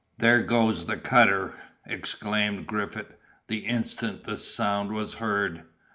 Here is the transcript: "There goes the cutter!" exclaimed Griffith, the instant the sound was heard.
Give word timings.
"There 0.17 0.41
goes 0.41 0.87
the 0.87 0.97
cutter!" 0.97 1.53
exclaimed 1.85 2.65
Griffith, 2.65 3.13
the 3.47 3.67
instant 3.67 4.23
the 4.23 4.35
sound 4.39 4.91
was 4.93 5.13
heard. 5.21 5.61